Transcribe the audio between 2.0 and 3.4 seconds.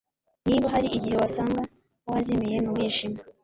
wazimiye mu mwijima